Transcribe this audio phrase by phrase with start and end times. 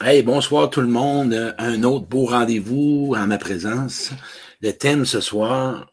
[0.00, 1.54] Hey, bonsoir tout le monde.
[1.56, 4.10] Un autre beau rendez-vous en ma présence.
[4.60, 5.88] Le thème ce soir,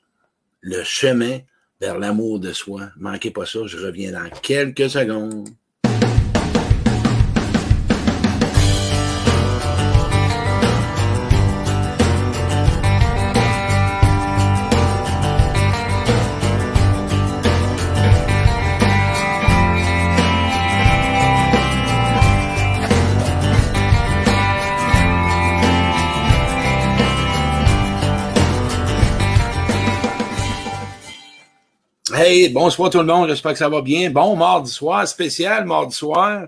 [0.59, 1.37] le chemin
[1.79, 2.89] vers l'amour de soi.
[2.97, 5.49] Manquez pas ça, je reviens dans quelques secondes.
[32.23, 34.11] Hey, bonsoir tout le monde, j'espère que ça va bien.
[34.11, 36.45] Bon mardi soir, spécial mardi soir,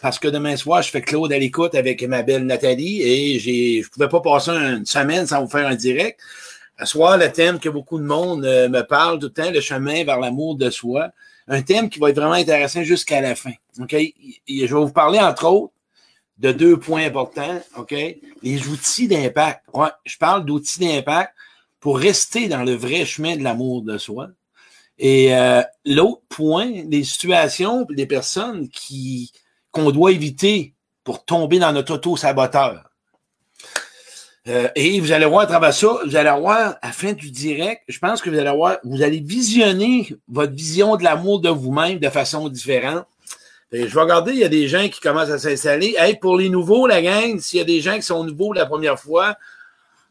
[0.00, 3.82] parce que demain soir, je fais Claude à l'écoute avec ma belle Nathalie et j'ai,
[3.82, 6.20] je pouvais pas passer une semaine sans vous faire un direct.
[6.78, 9.60] Ce soir, le thème que beaucoup de monde euh, me parle tout le temps, le
[9.60, 11.10] chemin vers l'amour de soi.
[11.48, 13.54] Un thème qui va être vraiment intéressant jusqu'à la fin.
[13.80, 13.96] OK?
[14.48, 15.72] Je vais vous parler, entre autres,
[16.38, 17.60] de deux points importants.
[17.76, 17.96] OK?
[18.44, 19.64] Les outils d'impact.
[19.74, 21.32] Ouais, je parle d'outils d'impact
[21.80, 24.28] pour rester dans le vrai chemin de l'amour de soi.
[24.98, 29.32] Et euh, l'autre point, les situations, les personnes qui
[29.70, 32.84] qu'on doit éviter pour tomber dans notre auto-saboteur.
[34.48, 37.30] Euh, et vous allez voir à travers ça, vous allez voir à la fin du
[37.30, 41.48] direct, je pense que vous allez voir, vous allez visionner votre vision de l'amour de
[41.48, 43.06] vous-même de façon différente.
[43.72, 45.96] Je vais regarder, il y a des gens qui commencent à s'installer.
[45.98, 48.64] Hey, pour les nouveaux, la gang, s'il y a des gens qui sont nouveaux la
[48.64, 49.36] première fois,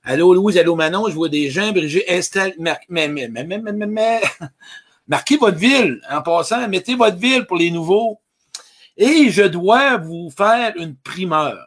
[0.07, 4.21] Allô Louise, allô Manon, je vois des gens, Brigitte, installe, mais, mais, mais, mais,
[5.07, 8.19] marquez votre ville en passant, mettez votre ville pour les nouveaux.
[8.97, 11.57] Et je dois vous faire une primeur.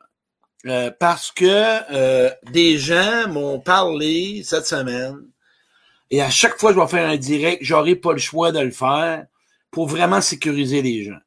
[0.66, 1.44] Euh, parce que
[1.92, 5.18] euh, des gens m'ont parlé cette semaine
[6.10, 8.60] et à chaque fois que je vais faire un direct, j'aurai pas le choix de
[8.60, 9.26] le faire
[9.72, 11.18] pour vraiment sécuriser les gens.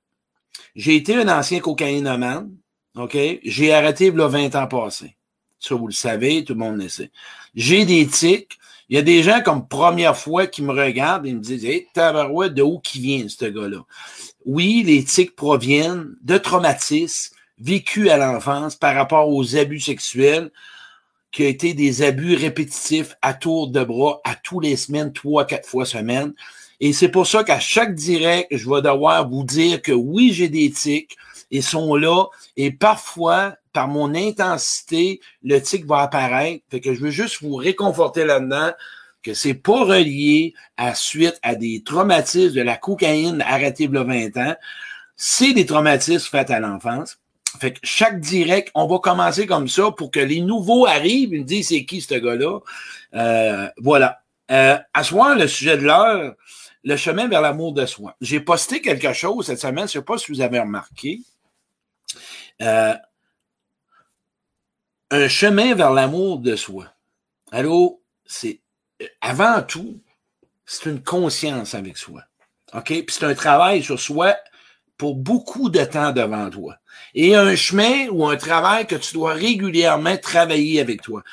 [0.76, 2.52] J'ai été un ancien cocaïnomane,
[2.96, 3.18] OK?
[3.44, 5.18] J'ai arrêté il y a 20 ans passés.
[5.62, 7.12] Ça, vous le savez, tout le monde le sait.
[7.54, 8.58] J'ai des tics.
[8.90, 11.88] Il y a des gens comme première fois qui me regardent et me disent Hey,
[11.94, 13.86] tabarouette, de où qui vient ce gars-là?
[14.46, 20.52] Oui, les tics proviennent de traumatismes vécus à l'enfance par rapport aux abus sexuels,
[21.32, 25.46] qui ont été des abus répétitifs à tour de bras, à tous les semaines, trois,
[25.46, 26.34] quatre fois semaine.
[26.80, 30.50] Et c'est pour ça qu'à chaque direct, je vais devoir vous dire que oui, j'ai
[30.50, 31.16] des tics,
[31.52, 32.26] ils sont là,
[32.58, 36.64] et parfois, par mon intensité, le tic va apparaître.
[36.70, 38.72] Fait que je veux juste vous réconforter là-dedans
[39.24, 44.38] que c'est pas relié à suite à des traumatismes de la cocaïne arrêtée a 20
[44.38, 44.56] ans.
[45.16, 47.20] C'est des traumatismes faits à l'enfance.
[47.60, 51.42] Fait que chaque direct, on va commencer comme ça pour que les nouveaux arrivent, ils
[51.42, 52.60] me disent c'est qui ce gars-là?
[53.14, 54.22] Euh, voilà.
[54.50, 56.34] Euh, à soir, le sujet de l'heure,
[56.84, 58.16] le chemin vers l'amour de soi.
[58.22, 61.20] J'ai posté quelque chose cette semaine, je sais pas si vous avez remarqué.
[62.62, 62.94] Euh,
[65.10, 66.86] un chemin vers l'amour de soi.
[67.52, 68.62] Allô, c'est
[69.20, 70.02] avant tout,
[70.66, 72.24] c'est une conscience avec soi.
[72.74, 72.86] OK?
[72.86, 74.36] Puis c'est un travail sur soi
[74.98, 76.78] pour beaucoup de temps devant toi.
[77.14, 81.24] Et un chemin ou un travail que tu dois régulièrement travailler avec toi.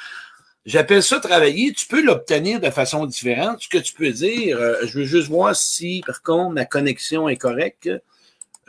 [0.65, 1.73] J'appelle ça travailler.
[1.73, 3.63] Tu peux l'obtenir de façon différente.
[3.63, 7.29] Ce que tu peux dire, euh, je veux juste voir si, par contre, ma connexion
[7.29, 7.91] est correcte.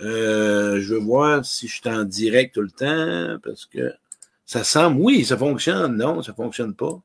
[0.02, 3.94] Euh, je veux voir si je suis en direct tout le temps, parce que
[4.46, 5.98] ça semble, oui, ça fonctionne.
[5.98, 7.00] Non, ça fonctionne pas.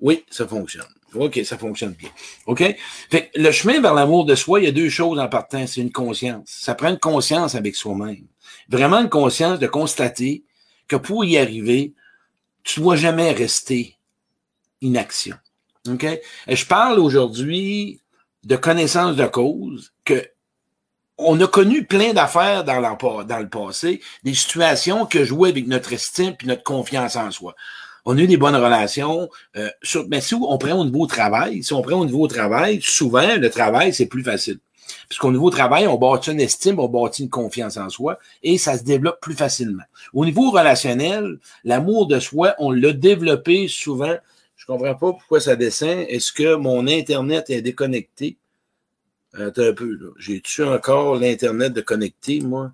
[0.00, 0.86] Oui, ça fonctionne.
[1.14, 2.10] OK, ça fonctionne bien.
[2.46, 2.62] OK?
[3.10, 5.66] Fait le chemin vers l'amour de soi, il y a deux choses en partant.
[5.66, 6.44] C'est une conscience.
[6.46, 8.26] Ça prend une conscience avec soi-même.
[8.68, 10.44] Vraiment une conscience de constater
[10.88, 11.94] que pour y arriver,
[12.62, 13.96] tu dois jamais rester
[14.80, 15.36] inaction.
[15.88, 16.06] OK?
[16.48, 18.00] Je parle aujourd'hui
[18.44, 20.26] de connaissance de cause que
[21.18, 26.34] on a connu plein d'affaires dans, le passé, des situations que jouaient avec notre estime
[26.42, 27.54] et notre confiance en soi.
[28.04, 29.28] On a eu des bonnes relations.
[29.56, 29.68] Euh,
[30.08, 33.50] mais si on prend au niveau travail, si on prend au niveau travail, souvent, le
[33.50, 34.58] travail, c'est plus facile.
[35.08, 38.78] Puisqu'au niveau travail, on bâtit une estime, on bâtit une confiance en soi et ça
[38.78, 39.82] se développe plus facilement.
[40.14, 44.14] Au niveau relationnel, l'amour de soi, on l'a développé souvent.
[44.56, 46.06] Je comprends pas pourquoi ça descend.
[46.08, 48.36] Est-ce que mon Internet est déconnecté?
[49.38, 50.14] Attends un peu.
[50.18, 52.72] J'ai-tu encore l'Internet de connecté, moi?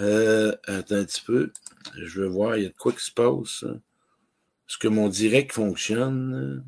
[0.00, 1.50] Euh, attends un petit peu.
[1.96, 3.64] Je veux voir, il y a de quoi qui se passe.
[3.64, 6.64] Est-ce que mon direct fonctionne?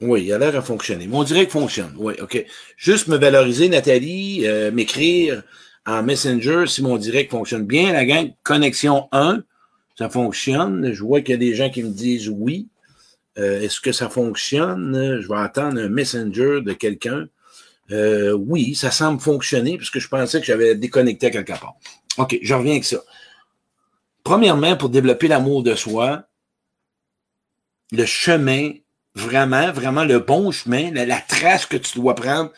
[0.00, 1.06] Oui, il a l'air à fonctionner.
[1.06, 1.92] Mon direct fonctionne.
[1.98, 2.44] Oui, OK.
[2.76, 5.42] Juste me valoriser, Nathalie, euh, m'écrire
[5.86, 7.92] en Messenger si mon direct fonctionne bien.
[7.92, 9.42] La gang, connexion 1,
[9.98, 10.92] ça fonctionne.
[10.92, 12.68] Je vois qu'il y a des gens qui me disent oui.
[13.38, 15.20] Euh, est-ce que ça fonctionne?
[15.20, 17.28] Je vais attendre un messenger de quelqu'un.
[17.90, 21.76] Euh, oui, ça semble fonctionner parce que je pensais que j'avais déconnecté à quelque part.
[22.18, 22.98] OK, je reviens avec ça.
[24.24, 26.24] Premièrement, pour développer l'amour de soi,
[27.92, 28.72] le chemin,
[29.14, 32.52] vraiment, vraiment le bon chemin, la, trace que tu dois prendre,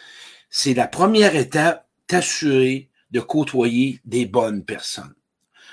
[0.49, 5.15] c'est la première étape, t'assurer de côtoyer des bonnes personnes.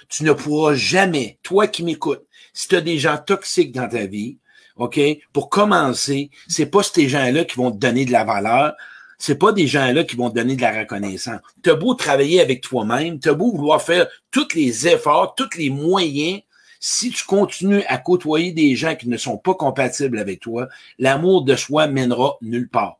[0.09, 4.05] Tu ne pourras jamais, toi qui m'écoutes, si tu as des gens toxiques dans ta
[4.05, 4.37] vie,
[4.77, 4.99] OK,
[5.33, 8.73] pour commencer, c'est pas ces gens-là qui vont te donner de la valeur,
[9.17, 11.41] c'est pas des gens-là qui vont te donner de la reconnaissance.
[11.63, 16.41] T'as beau travailler avec toi-même, t'as beau vouloir faire tous les efforts, tous les moyens,
[16.79, 20.67] si tu continues à côtoyer des gens qui ne sont pas compatibles avec toi,
[20.99, 22.99] l'amour de soi mènera nulle part.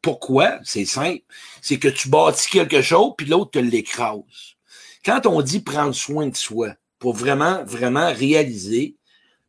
[0.00, 0.58] Pourquoi?
[0.64, 1.22] C'est simple.
[1.60, 4.56] C'est que tu bâtis quelque chose, puis l'autre te l'écrase.
[5.04, 8.96] Quand on dit prendre soin de soi, pour vraiment, vraiment réaliser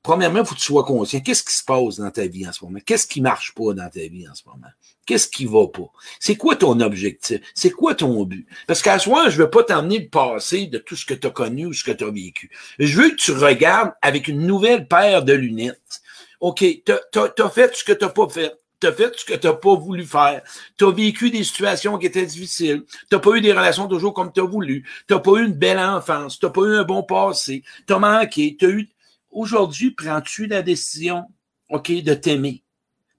[0.02, 1.20] Premièrement, il faut que tu sois conscient.
[1.20, 2.80] Qu'est-ce qui se passe dans ta vie en ce moment?
[2.86, 4.68] Qu'est-ce qui marche pas dans ta vie en ce moment?
[5.06, 5.92] Qu'est-ce qui va pas?
[6.20, 7.42] C'est quoi ton objectif?
[7.54, 8.48] C'est quoi ton but?
[8.66, 11.32] Parce qu'à soi, je veux pas t'emmener le passé de tout ce que tu as
[11.32, 12.50] connu ou ce que tu as vécu.
[12.80, 16.02] Je veux que tu regardes avec une nouvelle paire de lunettes.
[16.40, 18.54] OK, tu as, fait ce que tu n'as pas fait.
[18.80, 20.42] Tu as fait ce que tu n'as pas voulu faire.
[20.78, 22.86] Tu as vécu des situations qui étaient difficiles.
[22.88, 24.88] Tu n'as pas eu des relations toujours comme tu as voulu.
[25.08, 26.40] Tu n'as pas eu une belle enfance.
[26.40, 27.64] Tu n'as pas eu un bon passé.
[27.86, 28.56] Tu as manqué.
[28.58, 28.90] Tu as eu
[29.32, 31.26] Aujourd'hui, prends-tu la décision,
[31.70, 32.64] OK, de t'aimer?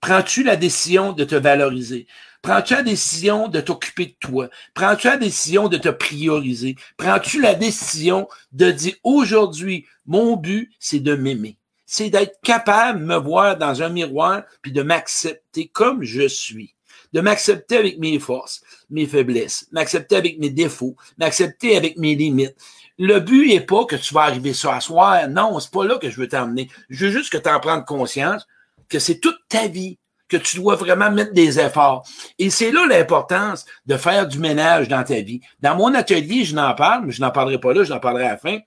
[0.00, 2.06] Prends-tu la décision de te valoriser?
[2.42, 4.48] Prends-tu la décision de t'occuper de toi?
[4.74, 6.74] Prends-tu la décision de te prioriser?
[6.96, 11.58] Prends-tu la décision de dire aujourd'hui, mon but, c'est de m'aimer?
[11.86, 16.74] C'est d'être capable de me voir dans un miroir puis de m'accepter comme je suis.
[17.12, 22.54] De m'accepter avec mes forces, mes faiblesses, m'accepter avec mes défauts, m'accepter avec mes limites,
[23.00, 25.26] le but n'est pas que tu vas arriver ça à soir.
[25.26, 26.68] Non, c'est pas là que je veux t'emmener.
[26.90, 28.46] Je veux juste que tu en prennes conscience
[28.90, 29.98] que c'est toute ta vie
[30.28, 32.06] que tu dois vraiment mettre des efforts.
[32.38, 35.40] Et c'est là l'importance de faire du ménage dans ta vie.
[35.60, 38.26] Dans mon atelier, je n'en parle, mais je n'en parlerai pas là, je n'en parlerai
[38.26, 38.58] à la fin.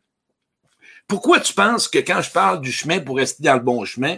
[1.08, 4.18] Pourquoi tu penses que quand je parle du chemin pour rester dans le bon chemin,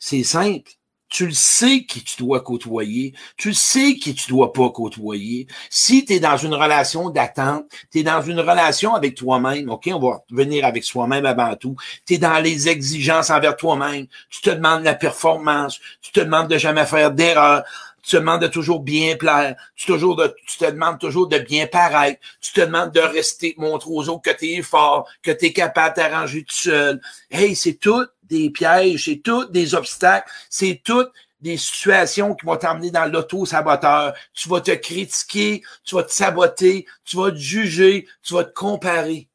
[0.00, 0.72] c'est simple?
[1.12, 3.12] Tu le sais qui tu dois côtoyer.
[3.36, 5.46] Tu le sais qui tu dois pas côtoyer.
[5.68, 9.90] Si tu es dans une relation d'attente, tu es dans une relation avec toi-même, OK,
[9.92, 11.76] on va venir avec soi-même avant tout.
[12.06, 14.06] Tu es dans les exigences envers toi-même.
[14.30, 15.80] Tu te demandes la performance.
[16.00, 17.62] Tu te demandes de jamais faire d'erreur.
[18.02, 19.54] Tu te demandes de toujours bien plaire.
[19.76, 22.20] Tu, toujours de, tu te demandes toujours de bien paraître.
[22.40, 25.52] Tu te demandes de rester, montrer aux autres que tu es fort, que tu es
[25.52, 27.02] capable de t'arranger tout seul.
[27.30, 32.56] Hey, c'est tout des pièges, c'est tout des obstacles, c'est toutes des situations qui vont
[32.56, 34.14] t'emmener dans l'auto-saboteur.
[34.32, 38.54] Tu vas te critiquer, tu vas te saboter, tu vas te juger, tu vas te
[38.54, 39.28] comparer.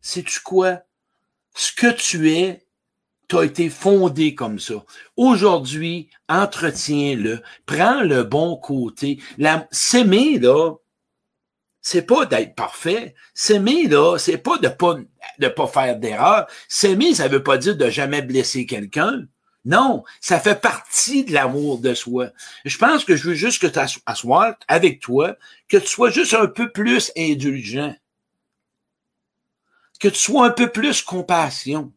[0.00, 0.80] Sais-tu quoi?
[1.56, 2.66] Ce que tu es,
[3.28, 4.84] tu as été fondé comme ça.
[5.16, 9.18] Aujourd'hui, entretiens-le, prends le bon côté.
[9.70, 10.74] S'aimer, là,
[11.84, 13.14] c'est pas d'être parfait.
[13.34, 14.96] S'aimer, là, c'est pas de pas,
[15.38, 16.46] de pas faire d'erreur.
[16.66, 19.26] S'aimer, ça veut pas dire de jamais blesser quelqu'un.
[19.66, 22.30] Non, ça fait partie de l'amour de soi.
[22.64, 25.36] Je pense que je veux juste que tu assoies avec toi,
[25.68, 27.94] que tu sois juste un peu plus indulgent.
[30.00, 31.92] Que tu sois un peu plus compassion.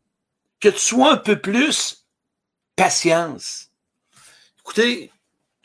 [0.60, 2.06] Que tu sois un peu plus
[2.76, 3.72] patience.
[4.60, 5.12] Écoutez,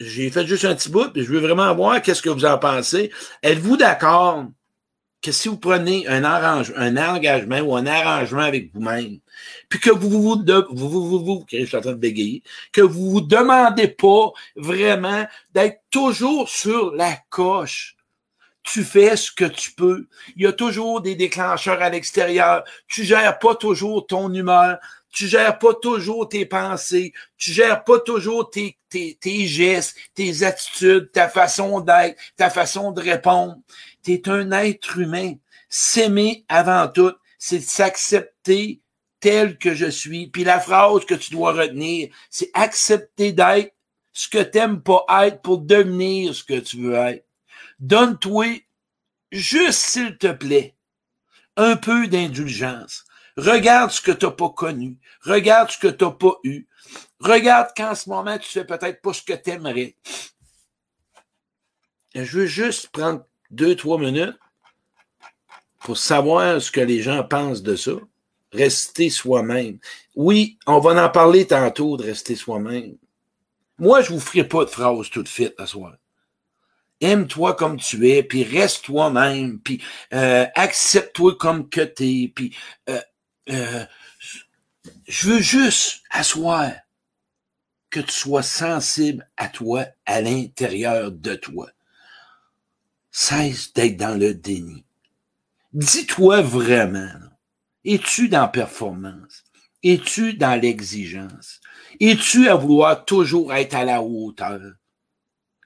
[0.03, 2.59] j'ai fait juste un petit bout, puis je veux vraiment voir qu'est-ce que vous en
[2.59, 3.11] pensez.
[3.43, 4.47] Êtes-vous d'accord
[5.23, 9.19] que si vous prenez un, arrange, un engagement ou un arrangement avec vous-même,
[9.69, 12.43] puis que vous vous, de, vous, vous, vous, je suis en train de bégayer,
[12.73, 17.97] que vous vous demandez pas vraiment d'être toujours sur la coche.
[18.65, 20.07] Tu fais ce que tu peux.
[20.37, 22.63] Il y a toujours des déclencheurs à l'extérieur.
[22.87, 24.79] Tu gères pas toujours ton humeur
[25.13, 30.43] tu gères pas toujours tes pensées, tu gères pas toujours tes, tes, tes gestes, tes
[30.43, 33.59] attitudes, ta façon d'être, ta façon de répondre.
[34.03, 35.35] Tu es un être humain.
[35.69, 38.81] S'aimer avant tout, c'est s'accepter
[39.21, 40.29] tel que je suis.
[40.29, 43.75] Puis la phrase que tu dois retenir, c'est accepter d'être
[44.13, 47.27] ce que t'aimes pas être pour devenir ce que tu veux être.
[47.79, 48.65] Donne-toi,
[49.31, 50.75] juste s'il te plaît,
[51.57, 53.05] un peu d'indulgence.
[53.37, 54.99] Regarde ce que tu n'as pas connu.
[55.23, 56.67] Regarde ce que tu n'as pas eu.
[57.21, 59.97] Regarde qu'en ce moment, tu fais peut-être pas ce que tu aimerais.
[62.15, 64.39] Je veux juste prendre deux, trois minutes
[65.81, 67.93] pour savoir ce que les gens pensent de ça.
[68.53, 69.79] Rester soi-même.
[70.15, 72.97] Oui, on va en parler tantôt de rester soi-même.
[73.79, 75.95] Moi, je vous ferai pas de phrase toute faite à soir.
[77.01, 82.55] Aime-toi comme tu es, puis reste toi-même, puis euh, accepte-toi comme que t'es, puis
[82.91, 83.01] euh,
[83.51, 83.85] euh,
[85.07, 86.73] je veux juste asseoir
[87.91, 91.71] que tu sois sensible à toi, à l'intérieur de toi.
[93.11, 94.85] Cesse d'être dans le déni.
[95.73, 97.13] Dis-toi vraiment
[97.85, 99.45] Es-tu dans performance?
[99.83, 101.61] Es-tu dans l'exigence?
[102.01, 104.75] Es-tu à vouloir toujours être à la hauteur?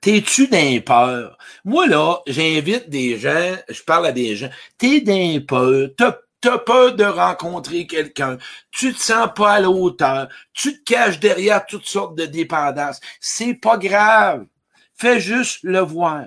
[0.01, 1.37] T'es-tu d'un peur?
[1.65, 6.59] Moi, là, j'invite des gens, je parle à des gens, t'es d'un peur, t'as T'as
[6.59, 8.39] peur de rencontrer quelqu'un.
[8.71, 10.29] Tu te sens pas à la hauteur.
[10.53, 13.01] Tu te caches derrière toutes sortes de dépendances.
[13.19, 14.47] C'est pas grave.
[14.95, 16.27] Fais juste le voir.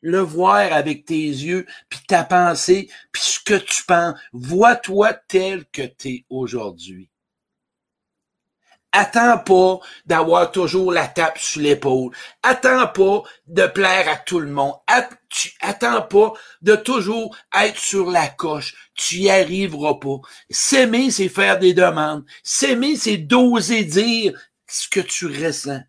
[0.00, 4.18] Le voir avec tes yeux, puis ta pensée, puis ce que tu penses.
[4.32, 7.08] Vois-toi tel que tu es aujourd'hui.
[8.92, 12.14] Attends pas d'avoir toujours la tape sur l'épaule.
[12.42, 14.74] Attends pas de plaire à tout le monde.
[15.60, 18.74] attends pas de toujours être sur la coche.
[18.94, 20.20] Tu y arriveras pas.
[20.48, 22.24] S'aimer, c'est faire des demandes.
[22.42, 24.32] S'aimer, c'est d'oser dire
[24.66, 25.82] ce que tu ressens.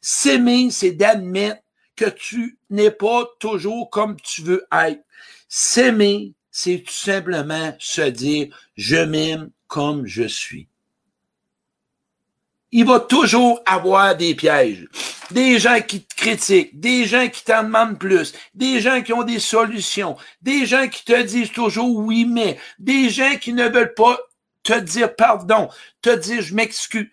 [0.00, 1.62] S'aimer, c'est d'admettre
[1.94, 5.04] que tu n'es pas toujours comme tu veux être.
[5.48, 10.68] S'aimer, c'est tout simplement se dire, je m'aime comme je suis
[12.74, 14.88] il va toujours avoir des pièges.
[15.30, 19.22] Des gens qui te critiquent, des gens qui t'en demandent plus, des gens qui ont
[19.22, 23.94] des solutions, des gens qui te disent toujours oui, mais, des gens qui ne veulent
[23.94, 24.18] pas
[24.64, 25.68] te dire pardon,
[26.02, 27.08] te dire je m'excuse.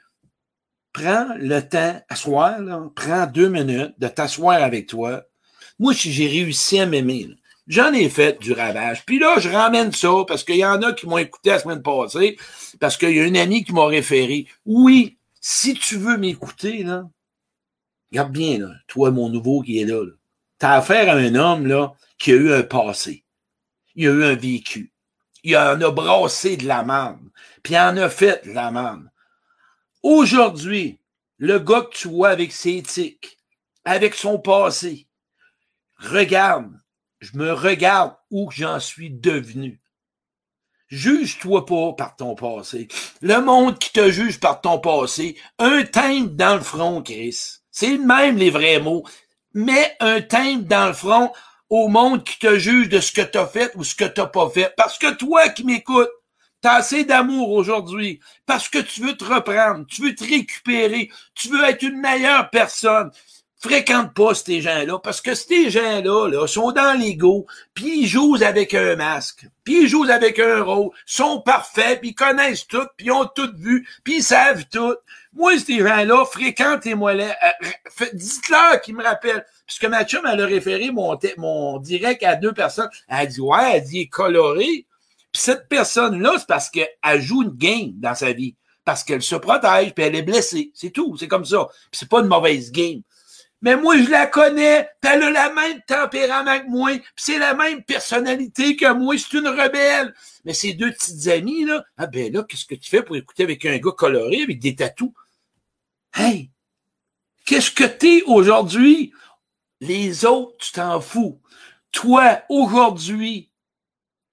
[0.94, 5.22] Prends le temps, asseoir, là, prends deux minutes de t'asseoir avec toi.
[5.78, 7.30] Moi, j'ai réussi à m'aimer,
[7.68, 9.06] J'en ai fait du ravage.
[9.06, 11.84] Puis là, je ramène ça parce qu'il y en a qui m'ont écouté la semaine
[11.84, 12.38] passée,
[12.80, 14.48] parce qu'il y a une amie qui m'a référé.
[14.66, 17.10] Oui, si tu veux m'écouter, là,
[18.12, 20.14] regarde bien, là, toi, mon nouveau qui est là, là.
[20.60, 23.26] T'as affaire à un homme, là, qui a eu un passé.
[23.96, 24.94] Il a eu un vécu.
[25.44, 27.32] Il en a brassé de la manne.
[27.64, 29.12] Puis il en a fait de la manne.
[30.04, 31.00] Aujourd'hui,
[31.40, 33.40] le gars que tu vois avec ses éthiques,
[33.84, 35.08] avec son passé,
[35.98, 36.72] regarde,
[37.20, 39.81] je me regarde où j'en suis devenu.
[40.92, 42.90] Juge-toi pas par ton passé.
[43.22, 47.38] Le monde qui te juge par ton passé, un teinte dans le front, Chris.
[47.72, 49.06] C'est même les vrais mots.
[49.54, 51.32] Mets un teinte dans le front
[51.70, 54.50] au monde qui te juge de ce que t'as fait ou ce que t'as pas
[54.50, 54.74] fait.
[54.76, 56.12] Parce que toi qui m'écoutes,
[56.62, 61.50] T'as assez d'amour aujourd'hui parce que tu veux te reprendre, tu veux te récupérer, tu
[61.50, 63.10] veux être une meilleure personne
[63.62, 68.38] fréquente pas ces gens-là, parce que ces gens-là là, sont dans l'ego, puis ils jouent
[68.44, 72.88] avec un masque, puis ils jouent avec un rôle, sont parfaits, puis ils connaissent tout,
[72.98, 74.96] puis ils ont tout vu, puis ils savent tout.
[75.34, 77.38] Moi, ces gens-là, fréquentez-moi là.
[77.46, 79.46] Euh, dites-leur qu'ils me rappellent.
[79.66, 82.90] Puisque ma elle a référé mon, mon direct à deux personnes.
[83.08, 84.86] Elle a dit, ouais, elle dit, coloré.
[85.32, 88.58] Puis cette personne-là, c'est parce qu'elle joue une game dans sa vie.
[88.84, 90.72] Parce qu'elle se protège, puis elle est blessée.
[90.74, 91.16] C'est tout.
[91.16, 91.70] C'est comme ça.
[91.90, 93.02] Puis c'est pas une mauvaise game
[93.62, 97.54] mais moi, je la connais, pis elle a la même tempérament que moi, c'est la
[97.54, 100.16] même personnalité que moi, c'est une rebelle.
[100.46, 103.44] Mais ces deux petites amies, là, ah ben là, qu'est-ce que tu fais pour écouter
[103.44, 105.14] avec un gars coloré, avec des tatous?
[106.16, 106.50] Hey!
[107.46, 109.14] Qu'est-ce que t'es aujourd'hui?
[109.80, 111.40] Les autres, tu t'en fous.
[111.92, 113.51] Toi, aujourd'hui,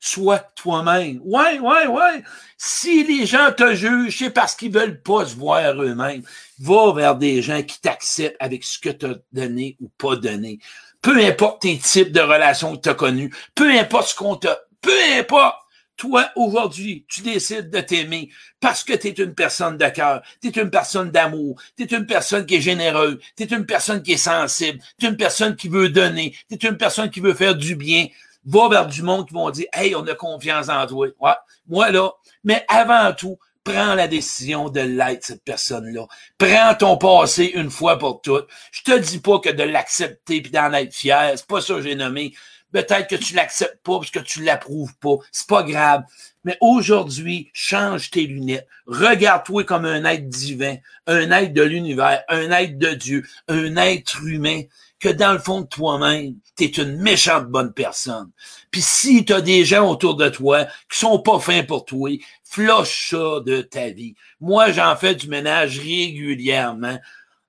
[0.00, 1.21] sois toi-même.
[1.25, 2.23] Ouais, ouais, ouais.
[2.57, 6.23] Si les gens te jugent, c'est parce qu'ils veulent pas se voir eux-mêmes.
[6.61, 10.59] Va vers des gens qui t'acceptent avec ce que tu as donné ou pas donné.
[11.02, 14.59] Peu importe tes types de relations que tu as connues, peu importe ce qu'on t'a,
[14.81, 15.57] peu importe.
[15.97, 20.47] Toi, aujourd'hui, tu décides de t'aimer parce que tu es une personne de cœur, tu
[20.47, 24.00] es une personne d'amour, tu es une personne qui est généreuse, tu es une personne
[24.00, 27.19] qui est sensible, tu es une personne qui veut donner, tu es une personne qui
[27.19, 28.07] veut faire du bien
[28.45, 31.09] va vers du monde qui vont dire Hey, on a confiance en toi.
[31.21, 31.33] Ouais,
[31.66, 32.11] moi là,
[32.45, 36.07] mais avant tout, prends la décision de l'être, cette personne-là.
[36.38, 38.49] Prends ton passé une fois pour toutes.
[38.73, 41.83] Je te dis pas que de l'accepter puis d'en être fier, c'est pas ça que
[41.83, 42.33] j'ai nommé.
[42.73, 45.16] Peut-être que tu l'acceptes pas parce que tu l'approuves pas.
[45.33, 46.02] C'est pas grave.
[46.45, 48.66] Mais aujourd'hui, change tes lunettes.
[48.87, 50.76] Regarde-toi comme un être divin,
[51.07, 54.62] un être de l'univers, un être de Dieu, un être humain
[55.00, 58.31] que dans le fond de toi-même, tu es une méchante bonne personne.
[58.71, 62.11] Puis si tu as des gens autour de toi qui sont pas fins pour toi,
[62.45, 64.14] floche ça de ta vie.
[64.40, 66.99] Moi, j'en fais du ménage régulièrement.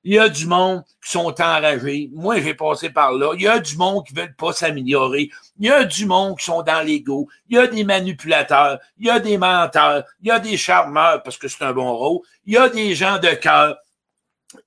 [0.03, 2.09] Il y a du monde qui sont enragés.
[2.13, 3.33] Moi, j'ai passé par là.
[3.35, 5.29] Il y a du monde qui veulent pas s'améliorer.
[5.59, 7.27] Il y a du monde qui sont dans l'ego.
[7.49, 8.79] Il y a des manipulateurs.
[8.97, 10.05] Il y a des menteurs.
[10.21, 12.19] Il y a des charmeurs parce que c'est un bon rôle.
[12.45, 13.77] Il y a des gens de cœur.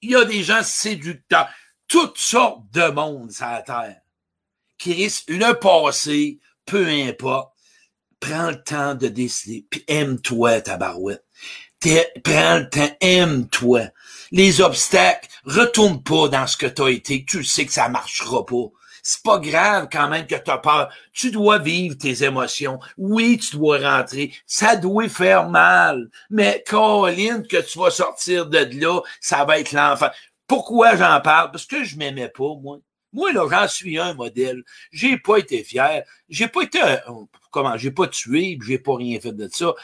[0.03, 1.49] Il y a des gens séducteurs
[1.93, 4.01] toutes sortes de monde sur la terre
[4.79, 7.53] qui risquent le passé, peu importe.
[8.19, 11.23] Prends le temps de décider, puis aime-toi, ta barouette.
[12.25, 13.89] Prends le temps, aime-toi.
[14.31, 18.71] Les obstacles, retourne pas dans ce que tu été, tu sais que ça marchera pas.
[19.03, 20.89] C'est pas grave quand même que tu as peur.
[21.13, 22.79] Tu dois vivre tes émotions.
[22.97, 24.33] Oui, tu dois rentrer.
[24.47, 26.09] Ça doit faire mal.
[26.31, 30.09] Mais Caroline, que tu vas sortir de là, ça va être l'enfant.
[30.47, 31.51] Pourquoi j'en parle?
[31.51, 32.79] Parce que je m'aimais pas, moi.
[33.13, 34.63] Moi, là, j'en suis un modèle.
[34.91, 36.03] J'ai pas été fier.
[36.31, 36.81] J'ai pas été,
[37.51, 39.75] comment, j'ai pas tué, j'ai pas rien fait de ça.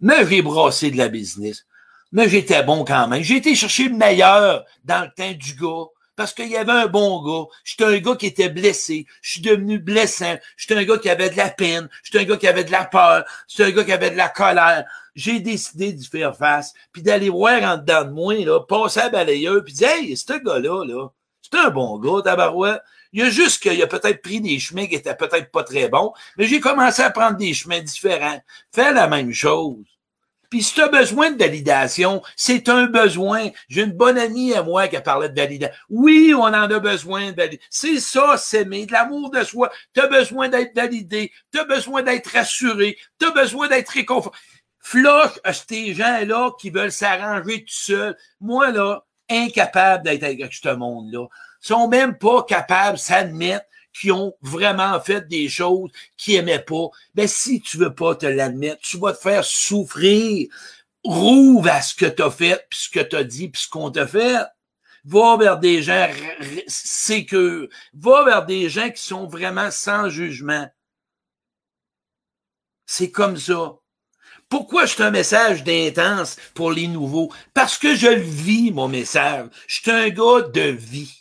[0.00, 1.66] Mais j'ai brassé de la business.
[2.12, 3.22] Mais j'étais bon quand même.
[3.22, 5.86] J'ai été chercher le meilleur dans le temps du gars.
[6.16, 7.46] Parce qu'il y avait un bon gars.
[7.62, 9.06] J'étais un gars qui était blessé.
[9.20, 10.36] Je suis devenu blessant.
[10.56, 11.88] J'étais un gars qui avait de la peine.
[12.02, 13.24] J'étais un gars qui avait de la peur.
[13.46, 14.84] J'étais un gars qui avait de la colère.
[15.14, 16.72] J'ai décidé d'y faire face.
[16.92, 20.32] Puis d'aller voir en dedans de moi, là, passer à balayeur, puis dire Hey, ce
[20.32, 21.08] gars-là, là,
[21.42, 22.82] c'est un bon gars, tabarouette.
[23.12, 25.88] Il y a juste qu'il a peut-être pris des chemins qui étaient peut-être pas très
[25.88, 28.42] bons, mais j'ai commencé à prendre des chemins différents.
[28.72, 29.95] Fais la même chose.
[30.50, 33.50] Puis si tu as besoin de validation, c'est un besoin.
[33.68, 35.74] J'ai une bonne amie à moi qui a parlé de validation.
[35.88, 37.66] Oui, on en a besoin de validation.
[37.70, 39.70] C'est ça, s'aimer, de l'amour de soi.
[39.94, 44.38] Tu as besoin d'être validé, tu as besoin d'être rassuré, tu as besoin d'être réconforté.
[44.80, 48.16] Floche à ces gens-là qui veulent s'arranger tout seuls.
[48.40, 51.26] Moi, là, incapable d'être avec ce monde-là.
[51.62, 53.66] Ils sont même pas capables s'admettre
[53.98, 58.26] qui ont vraiment fait des choses qu'ils aimaient pas, ben si tu veux pas te
[58.26, 60.48] l'admettre, tu vas te faire souffrir.
[61.02, 63.90] Rouvre à ce que tu fait, puis ce que tu as dit, puis ce qu'on
[63.90, 64.44] t'a fait.
[65.04, 66.08] Va vers des gens
[66.66, 67.68] sécures.
[67.94, 70.68] Va vers des gens qui sont vraiment sans jugement.
[72.86, 73.76] C'est comme ça.
[74.48, 77.32] Pourquoi je un message d'intense pour les nouveaux?
[77.54, 79.48] Parce que je le vis, mon message.
[79.68, 81.15] Je suis un gars de vie.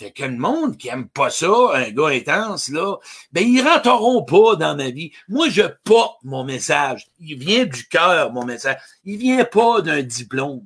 [0.00, 2.96] Fait que le monde qui aime pas ça, un gars intense, là,
[3.32, 5.12] ben, ils rentreront pas dans ma vie.
[5.28, 7.06] Moi, je porte mon message.
[7.18, 8.78] Il vient du cœur, mon message.
[9.04, 10.64] Il vient pas d'un diplôme.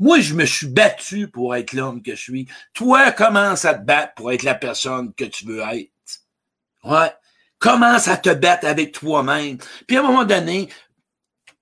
[0.00, 2.48] Moi, je me suis battu pour être l'homme que je suis.
[2.74, 5.92] Toi, commence à te battre pour être la personne que tu veux être?
[6.82, 7.12] Ouais.
[7.60, 9.58] Commence à te battre avec toi-même?
[9.86, 10.68] Puis à un moment donné,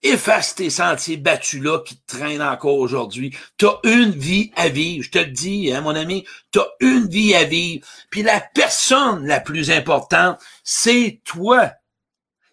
[0.02, 3.36] efface tes sentiers battus là qui te traînent encore aujourd'hui.
[3.56, 6.68] Tu as une vie à vivre, je te le dis, hein, mon ami, tu as
[6.80, 7.86] une vie à vivre.
[8.10, 11.72] Puis la personne la plus importante, c'est toi.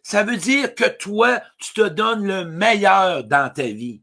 [0.04, 4.02] Ça veut dire que toi, tu te donnes le meilleur dans ta vie.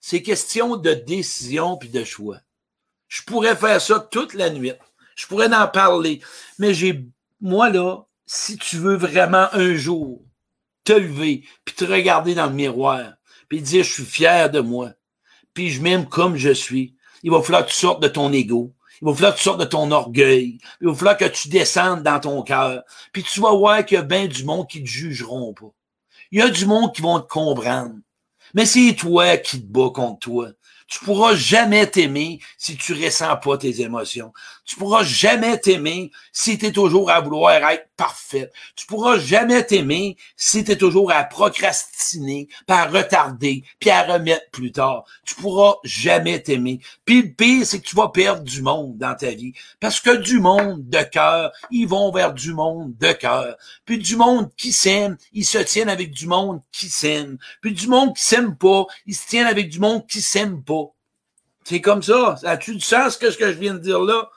[0.00, 2.38] C'est question de décision puis de choix.
[3.08, 4.72] Je pourrais faire ça toute la nuit.
[5.16, 6.22] Je pourrais en parler.
[6.58, 7.04] Mais j'ai,
[7.40, 10.22] moi là, si tu veux vraiment un jour
[10.84, 13.12] te lever, puis te regarder dans le miroir,
[13.48, 14.90] puis dire je suis fier de moi,
[15.54, 16.94] puis je m'aime comme je suis.
[17.22, 18.72] Il va falloir que tu sortes de ton ego.
[19.02, 20.58] Il va falloir que tu sortes de ton orgueil.
[20.80, 22.82] Il va falloir que tu descendes dans ton cœur.
[23.12, 25.72] Puis tu vas voir qu'il y a bien du monde qui te jugeront pas.
[26.30, 27.96] Il y a du monde qui vont te comprendre.
[28.54, 30.48] Mais c'est toi qui te bats contre toi.
[30.86, 34.32] Tu pourras jamais t'aimer si tu ressens pas tes émotions.
[34.64, 38.52] Tu pourras jamais t'aimer si tu es toujours à vouloir être parfaite.
[38.76, 44.02] Tu pourras jamais t'aimer si tu es toujours à procrastiner, puis à retarder, puis à
[44.02, 45.04] remettre plus tard.
[45.24, 46.80] Tu pourras jamais t'aimer.
[47.04, 49.52] Puis le pire, c'est que tu vas perdre du monde dans ta vie.
[49.80, 53.56] Parce que du monde de cœur, ils vont vers du monde de cœur.
[53.84, 57.38] Puis du monde qui s'aime, ils se tiennent avec du monde qui s'aime.
[57.60, 60.92] Puis du monde qui s'aime pas, ils se tiennent avec du monde qui s'aime pas.
[61.64, 62.36] C'est comme ça.
[62.44, 64.28] A-tu du sens que ce que je viens de dire là?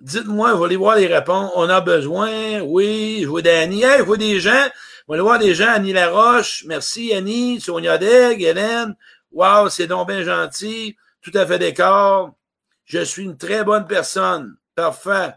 [0.00, 1.50] Dites-moi, vous allez voir les réponses.
[1.54, 2.60] On a besoin.
[2.60, 3.82] Oui, je vois Danny.
[3.82, 4.68] Hey, je vois des gens.
[5.06, 5.68] On va aller voir des gens.
[5.68, 6.64] Annie Laroche.
[6.66, 7.60] Merci, Annie.
[7.60, 8.96] Sonia Deg, Hélène.
[9.30, 10.96] Wow, c'est donc bien gentil.
[11.20, 12.34] Tout à fait d'accord.
[12.86, 14.56] Je suis une très bonne personne.
[14.74, 15.34] Parfait.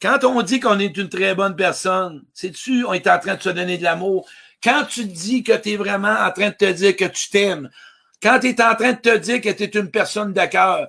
[0.00, 3.42] Quand on dit qu'on est une très bonne personne, sais-tu, on est en train de
[3.42, 4.28] se donner de l'amour.
[4.62, 7.70] Quand tu dis que tu es vraiment en train de te dire que tu t'aimes,
[8.20, 10.88] quand tu es en train de te dire que tu es une personne de cœur,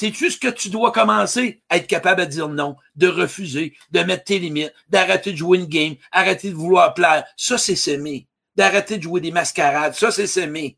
[0.00, 1.60] juste que tu dois commencer?
[1.68, 5.58] À être capable de dire non, de refuser, de mettre tes limites, d'arrêter de jouer
[5.58, 7.24] une game, arrêter de vouloir plaire.
[7.36, 8.26] Ça, c'est s'aimer.
[8.56, 9.94] D'arrêter de jouer des mascarades.
[9.94, 10.76] Ça, c'est s'aimer.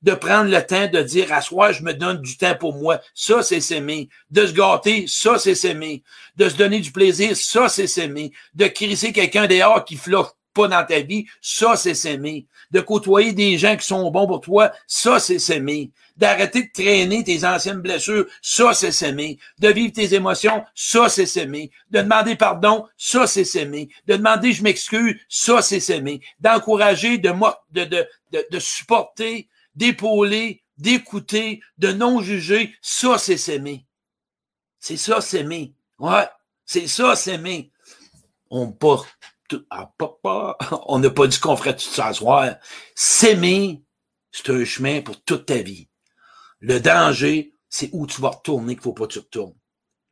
[0.00, 3.00] De prendre le temps de dire, à soi, je me donne du temps pour moi.
[3.14, 4.08] Ça, c'est s'aimer.
[4.30, 5.06] De se gâter.
[5.08, 6.04] Ça, c'est s'aimer.
[6.36, 7.36] De se donner du plaisir.
[7.36, 8.32] Ça, c'est s'aimer.
[8.54, 11.26] De crisser quelqu'un dehors qui flotte pas dans ta vie.
[11.40, 15.90] Ça, c'est s'aimer de côtoyer des gens qui sont bons pour toi, ça, c'est s'aimer.
[16.16, 19.38] D'arrêter de traîner tes anciennes blessures, ça, c'est s'aimer.
[19.58, 21.70] De vivre tes émotions, ça, c'est s'aimer.
[21.90, 23.88] De demander pardon, ça, c'est s'aimer.
[24.06, 26.20] De demander je m'excuse, ça, c'est s'aimer.
[26.40, 27.32] D'encourager, de,
[27.70, 33.86] de, de, de, supporter, d'épauler, d'écouter, de non juger, ça, c'est s'aimer.
[34.80, 35.72] C'est ça, s'aimer.
[35.98, 36.28] Ouais,
[36.66, 37.70] c'est ça, s'aimer.
[38.50, 39.08] On porte
[39.70, 39.90] ah,
[40.86, 42.56] on n'a pas dit qu'on ferait tout s'asseoir.
[42.94, 43.82] S'aimer,
[44.30, 45.88] c'est un chemin pour toute ta vie.
[46.60, 49.54] Le danger, c'est où tu vas retourner qu'il faut pas que tu retournes.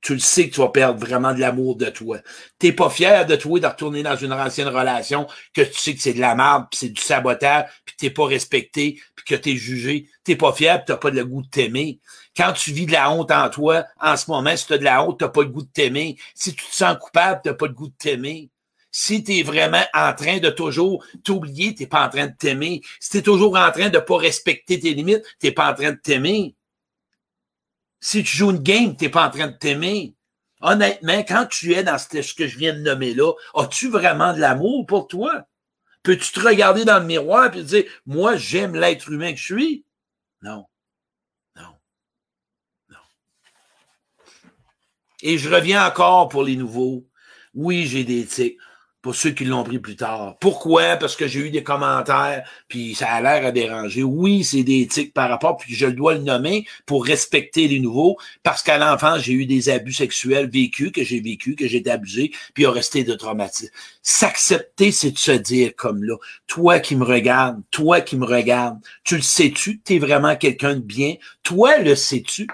[0.02, 2.18] tu le sais que tu vas perdre vraiment de l'amour de toi.
[2.60, 6.00] T'es pas fier de toi de retourner dans une ancienne relation que tu sais que
[6.00, 9.56] c'est de la merde, puis c'est du sabotage, puis t'es pas respecté, puis que t'es
[9.56, 10.08] jugé.
[10.22, 11.98] T'es pas fier, puis t'as pas le goût de t'aimer.
[12.36, 15.02] Quand tu vis de la honte en toi, en ce moment, si t'as de la
[15.02, 16.16] honte, t'as pas le goût de t'aimer.
[16.34, 18.50] Si tu te sens coupable, t'as pas le goût de t'aimer.
[18.98, 22.80] Si tu es vraiment en train de toujours t'oublier, t'es pas en train de t'aimer.
[22.98, 25.92] Si tu es toujours en train de pas respecter tes limites, t'es pas en train
[25.92, 26.56] de t'aimer.
[28.00, 30.14] Si tu joues une game, t'es pas en train de t'aimer.
[30.62, 34.40] Honnêtement, quand tu es dans ce que je viens de nommer là, as-tu vraiment de
[34.40, 35.46] l'amour pour toi?
[36.02, 39.44] Peux-tu te regarder dans le miroir et te dire, moi, j'aime l'être humain que je
[39.44, 39.84] suis?
[40.40, 40.64] Non.
[41.54, 41.76] Non.
[42.88, 42.96] Non.
[45.20, 47.06] Et je reviens encore pour les nouveaux.
[47.52, 48.56] Oui, j'ai des tics
[49.06, 50.36] pour ceux qui l'ont pris plus tard.
[50.40, 50.96] Pourquoi?
[50.96, 54.02] Parce que j'ai eu des commentaires, puis ça a l'air à déranger.
[54.02, 58.16] Oui, c'est des éthiques par rapport, puis je dois le nommer pour respecter les nouveaux,
[58.42, 61.90] parce qu'à l'enfance, j'ai eu des abus sexuels vécus, que j'ai vécu, que j'ai été
[61.92, 63.72] abusé, puis il a resté de traumatisme.
[64.02, 66.16] S'accepter, c'est de se dire comme là,
[66.48, 70.74] toi qui me regardes, toi qui me regardes, tu le sais-tu, tu es vraiment quelqu'un
[70.74, 71.14] de bien?
[71.44, 72.48] Toi, le sais-tu?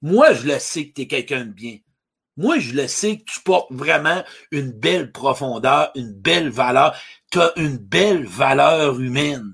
[0.00, 1.76] Moi, je le sais que tu es quelqu'un de bien.
[2.40, 6.98] Moi, je le sais que tu portes vraiment une belle profondeur, une belle valeur.
[7.30, 9.52] Tu as une belle valeur humaine.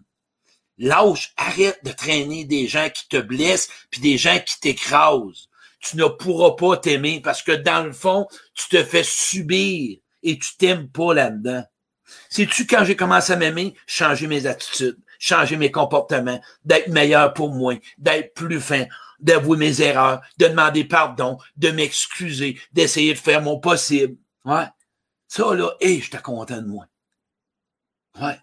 [0.78, 5.48] Lâche, arrête de traîner des gens qui te blessent puis des gens qui t'écrasent.
[5.80, 10.38] Tu ne pourras pas t'aimer parce que dans le fond, tu te fais subir et
[10.38, 11.64] tu t'aimes pas là-dedans.
[12.30, 17.52] Sais-tu, quand j'ai commencé à m'aimer, changer mes attitudes, changer mes comportements, d'être meilleur pour
[17.52, 18.86] moi, d'être plus fin
[19.20, 24.16] d'avouer mes erreurs, de demander pardon, de m'excuser, d'essayer de faire mon possible.
[24.44, 24.66] Ouais.
[25.28, 26.86] Ça, là, hé, j'étais content de moi.
[28.20, 28.38] Ouais.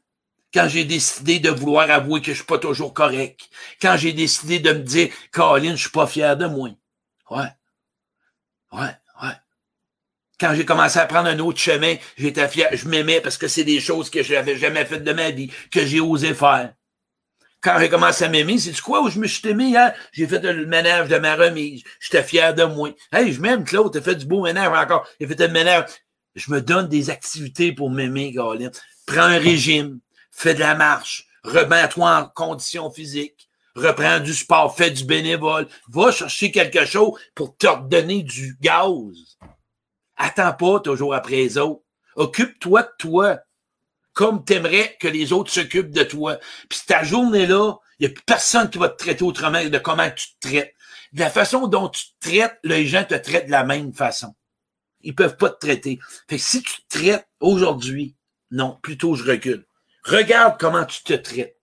[0.53, 3.49] Quand j'ai décidé de vouloir avouer que je suis pas toujours correct.
[3.81, 6.69] Quand j'ai décidé de me dire, Caroline, je suis pas fier de moi.
[7.29, 7.49] Ouais.
[8.71, 9.33] Ouais, ouais.
[10.39, 13.63] Quand j'ai commencé à prendre un autre chemin, j'étais fier, je m'aimais parce que c'est
[13.63, 16.73] des choses que je n'avais jamais faites de ma vie, que j'ai osé faire
[17.63, 19.93] quand j'ai commencé à m'aimer, c'est quoi où je me suis aimé hier?
[20.11, 21.83] J'ai fait le ménage de ma remise.
[21.99, 22.89] J'étais fier de moi.
[23.11, 25.07] Hey, je m'aime, Claude, t'as fait du beau ménage encore.
[25.19, 25.85] J'ai fait le ménage.
[26.35, 28.71] Je me donne des activités pour m'aimer, Galine.
[29.05, 29.99] Prends un régime,
[30.31, 36.11] fais de la marche, remets-toi en condition physique, reprends du sport, fais du bénévole, va
[36.11, 39.37] chercher quelque chose pour te redonner du gaz.
[40.17, 41.83] Attends pas toujours après les autres.
[42.15, 43.39] Occupe-toi de toi
[44.13, 46.39] comme t'aimerais que les autres s'occupent de toi.
[46.69, 50.27] Puis ta journée-là, il n'y a personne qui va te traiter autrement de comment tu
[50.39, 50.73] te traites.
[51.13, 54.35] De la façon dont tu te traites, les gens te traitent de la même façon.
[55.01, 55.99] Ils peuvent pas te traiter.
[56.29, 58.15] Fait que si tu te traites aujourd'hui,
[58.51, 59.65] non, plutôt je recule.
[60.05, 61.57] Regarde comment tu te traites.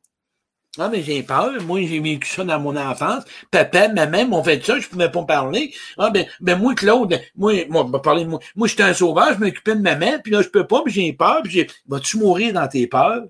[0.81, 1.63] Ah, mais j'ai peur.
[1.65, 3.25] Moi, j'ai vécu ça dans mon enfance.
[3.51, 5.75] Papa, maman m'ont fait ça, je pouvais pas parler.
[5.99, 8.41] Ah, ben, ben, moi, Claude, moi, moi, parler moi.
[8.57, 11.13] Moi, j'étais un sauvage, je m'occupais de maman, puis là, je peux pas, puis j'ai
[11.13, 13.25] peur, puis j'ai, vas-tu mourir dans tes peurs?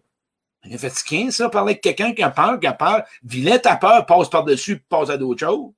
[0.64, 3.02] C'est fatigué, ça, parler avec quelqu'un qui a peur, qui a peur.
[3.24, 5.72] Vilain, ta peur, passe par-dessus, passe à d'autres choses.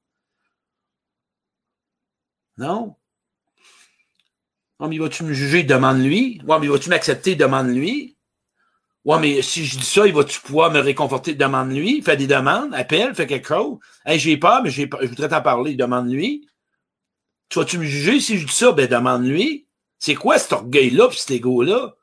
[2.58, 2.96] Non?
[4.78, 5.62] Ah, mais vas-tu me juger?
[5.62, 6.42] Demande-lui?
[6.46, 7.34] Ouais, mais vas-tu m'accepter?
[7.36, 8.16] Demande-lui?
[9.04, 11.34] Ouais, mais si je dis ça, il va-tu pouvoir me réconforter?
[11.34, 13.78] Demande-lui, fais des demandes, appelle, fais quelque chose.
[14.06, 16.48] Hey, j'ai peur, mais j'ai je voudrais t'en parler, demande-lui.
[17.48, 18.72] Tu vas-tu me juger si je dis ça?
[18.72, 19.66] Ben, demande-lui.
[19.98, 21.94] C'est quoi cet orgueil-là pis cet égo-là?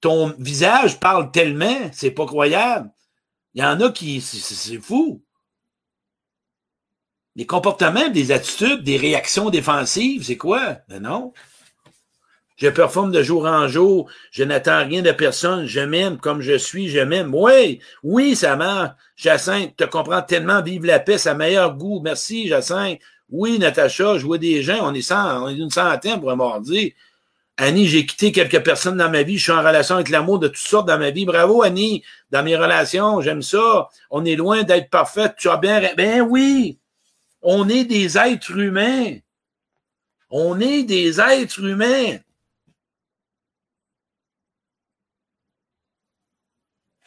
[0.00, 2.90] Ton visage parle tellement, c'est pas croyable.
[3.54, 5.24] Il y en a qui, c'est fou.
[7.34, 10.78] Des comportements, des attitudes, des réactions défensives, c'est quoi?
[10.88, 11.32] Ben non.
[12.58, 14.10] Je performe de jour en jour.
[14.32, 15.66] Je n'attends rien de personne.
[15.66, 16.88] Je m'aime comme je suis.
[16.88, 17.32] Je m'aime.
[17.32, 18.90] Oui, oui, ça marche.
[19.16, 20.60] Jacinthe, te comprends tellement.
[20.60, 22.00] Vive la paix, ça meilleur goût.
[22.02, 22.98] Merci, Jacinthe.
[23.30, 24.78] Oui, Natacha, je vois des gens.
[24.82, 26.94] On est, cent, on est une centaine pour un mardi.
[27.58, 29.38] Annie, j'ai quitté quelques personnes dans ma vie.
[29.38, 31.26] Je suis en relation avec l'amour de toutes sortes dans ma vie.
[31.26, 32.02] Bravo, Annie.
[32.32, 33.88] Dans mes relations, j'aime ça.
[34.10, 35.32] On est loin d'être parfait.
[35.38, 35.80] Tu as bien.
[35.96, 36.78] Ben oui.
[37.40, 39.16] On est des êtres humains.
[40.30, 42.18] On est des êtres humains.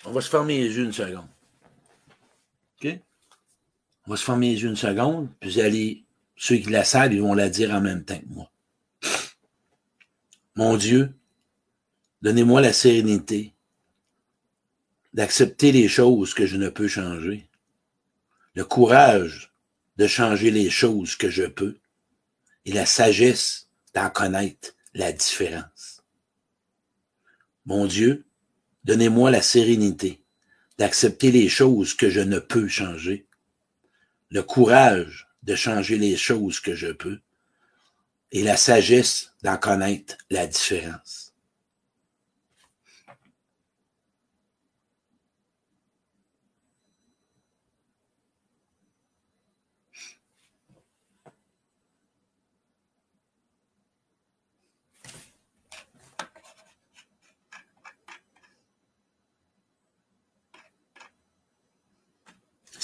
[0.06, 1.28] On va se fermer les yeux une seconde.
[2.82, 3.00] OK?
[4.06, 6.04] On va se fermer les yeux une seconde, puis allez,
[6.36, 8.52] ceux qui la savent, ils vont la dire en même temps que moi.
[10.56, 11.14] Mon Dieu,
[12.22, 13.54] donnez-moi la sérénité
[15.14, 17.48] d'accepter les choses que je ne peux changer,
[18.56, 19.54] le courage
[19.98, 21.78] de changer les choses que je peux
[22.66, 26.04] et la sagesse d'en connaître la différence.
[27.66, 28.26] Mon Dieu,
[28.84, 30.22] Donnez-moi la sérénité
[30.78, 33.28] d'accepter les choses que je ne peux changer,
[34.30, 37.20] le courage de changer les choses que je peux,
[38.32, 41.31] et la sagesse d'en connaître la différence.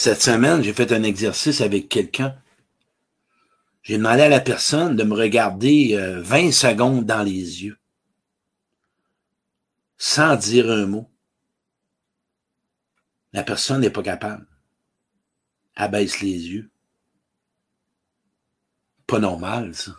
[0.08, 2.34] Cette semaine, j'ai fait un exercice avec quelqu'un.
[3.84, 7.78] J'ai demandé à la personne de me regarder 20 euh, secondes dans les yeux,
[9.98, 11.12] sans dire un mot.
[13.34, 14.48] La personne n'est pas capable.
[15.76, 16.72] Elle baisse les yeux.
[19.08, 19.91] Pas normal, ça.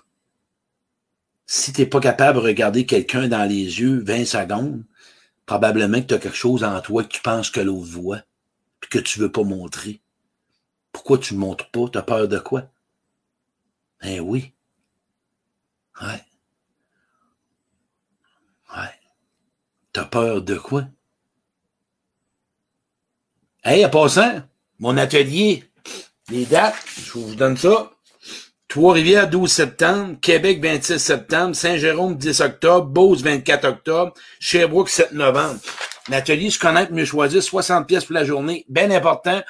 [1.44, 4.84] Si tu pas capable de regarder quelqu'un dans les yeux 20 secondes,
[5.44, 8.22] probablement que tu as quelque chose en toi que tu penses que l'autre voit
[8.86, 10.00] que tu veux pas montrer.
[10.92, 11.88] Pourquoi tu ne montres pas?
[11.90, 12.62] Tu as peur de quoi?
[14.00, 14.52] Ben oui.
[16.00, 16.24] Ouais.
[18.76, 19.00] Ouais.
[19.92, 20.84] T'as peur de quoi?
[23.64, 24.42] Hey, à passant,
[24.78, 25.64] mon atelier,
[26.28, 27.90] les dates, je vous donne ça.
[28.68, 35.58] Trois-Rivières, 12 septembre, Québec, 26 septembre, Saint-Jérôme, 10 octobre, Beauce, 24 octobre, Sherbrooke, 7 novembre.
[36.10, 38.66] L'atelier Je connais mieux choisir, 60 pièces pour la journée.
[38.68, 39.40] Bien important.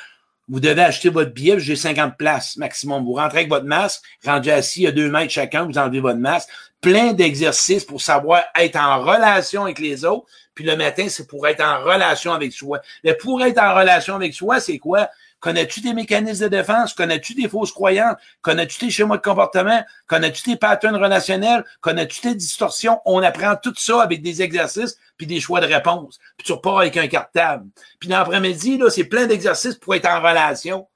[0.48, 3.04] Vous devez acheter votre billet, j'ai 50 places maximum.
[3.04, 6.48] Vous rentrez avec votre masque, rendu assis à deux mètres chacun, vous enlevez votre masque.
[6.80, 10.26] Plein d'exercices pour savoir être en relation avec les autres.
[10.54, 12.80] Puis le matin, c'est pour être en relation avec soi.
[13.02, 15.08] Le pour être en relation avec soi, c'est quoi?
[15.40, 16.94] Connais-tu tes mécanismes de défense?
[16.94, 18.16] Connais-tu tes fausses croyances?
[18.42, 19.82] Connais-tu tes schémas de comportement?
[20.06, 21.64] Connais-tu tes patterns relationnels?
[21.80, 23.00] Connais-tu tes distorsions?
[23.04, 26.18] On apprend tout ça avec des exercices puis des choix de réponse.
[26.36, 27.66] Puis tu repars avec un cartable.
[28.00, 30.88] Puis dans l'après-midi, là, c'est plein d'exercices pour être en relation.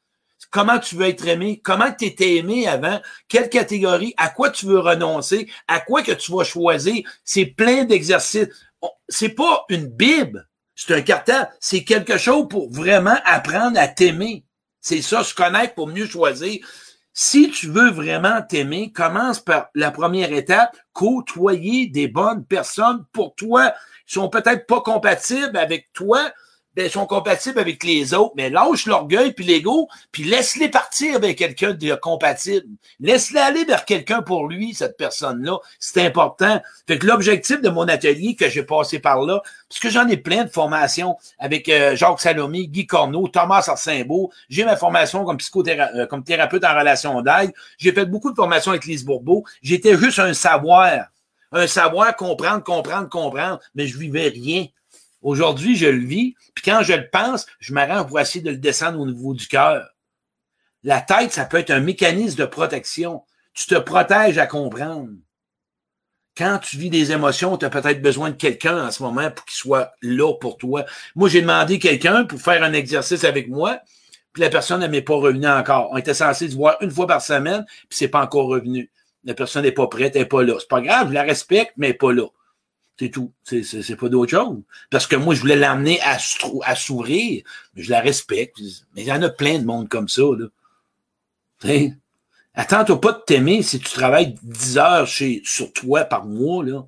[0.50, 1.60] Comment tu veux être aimé?
[1.64, 3.00] Comment tu étais aimé avant?
[3.28, 4.12] Quelle catégorie?
[4.16, 5.48] À quoi tu veux renoncer?
[5.66, 7.08] À quoi que tu vas choisir?
[7.24, 8.48] C'est plein d'exercices.
[9.08, 11.50] C'est pas une Bible c'est un cartable.
[11.60, 14.44] C'est quelque chose pour vraiment apprendre à t'aimer.
[14.80, 16.66] C'est ça, se connaître pour mieux choisir.
[17.14, 23.34] Si tu veux vraiment t'aimer, commence par la première étape, côtoyer des bonnes personnes pour
[23.34, 23.74] toi.
[24.08, 26.32] Ils sont peut-être pas compatibles avec toi,
[26.74, 31.36] ben, sont compatibles avec les autres, mais lâche l'orgueil puis l'ego, puis laisse-les partir avec
[31.38, 32.66] quelqu'un de compatible.
[33.00, 35.58] Laisse-les aller vers quelqu'un pour lui, cette personne-là.
[35.78, 36.60] C'est important.
[36.86, 40.16] Fait que l'objectif de mon atelier que j'ai passé par là, parce que j'en ai
[40.16, 44.30] plein de formations avec euh, Jacques Salomé, Guy Corneau, Thomas Arsimbault.
[44.48, 47.52] J'ai ma formation comme psychothérapeute, comme thérapeute en relation d'aide.
[47.78, 49.44] J'ai fait beaucoup de formations avec Lise Bourbeau.
[49.62, 51.06] J'étais juste un savoir.
[51.54, 54.66] Un savoir, comprendre, comprendre, comprendre, mais je vivais rien.
[55.22, 58.58] Aujourd'hui, je le vis, puis quand je le pense, je m'arrange pour essayer de le
[58.58, 59.88] descendre au niveau du cœur.
[60.82, 63.22] La tête, ça peut être un mécanisme de protection.
[63.54, 65.10] Tu te protèges à comprendre.
[66.36, 69.44] Quand tu vis des émotions, tu as peut-être besoin de quelqu'un en ce moment pour
[69.44, 70.84] qu'il soit là pour toi.
[71.14, 73.78] Moi, j'ai demandé quelqu'un pour faire un exercice avec moi,
[74.32, 75.90] puis la personne ne m'est pas revenue encore.
[75.92, 78.90] On était censé se voir une fois par semaine, puis c'est pas encore revenu.
[79.24, 80.54] La personne n'est pas prête, elle n'est pas là.
[80.58, 82.26] C'est pas grave, je la respecte, mais elle n'est pas là.
[82.98, 83.32] C'est tout.
[83.42, 84.62] C'est pas d'autre chose.
[84.90, 86.18] Parce que moi, je voulais l'amener à,
[86.64, 87.42] à s'ouvrir.
[87.74, 88.58] Je la respecte.
[88.94, 90.22] Mais il y en a plein de monde comme ça.
[90.22, 90.46] Là.
[92.54, 96.64] Attends-toi pas de t'aimer si tu travailles 10 heures chez, sur toi par mois.
[96.64, 96.86] Là.